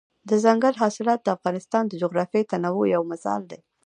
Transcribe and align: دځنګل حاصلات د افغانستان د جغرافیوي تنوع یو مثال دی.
دځنګل 0.29 0.73
حاصلات 0.81 1.19
د 1.23 1.27
افغانستان 1.37 1.83
د 1.87 1.93
جغرافیوي 2.01 2.45
تنوع 2.51 2.85
یو 2.95 3.01
مثال 3.11 3.41
دی. 3.51 3.59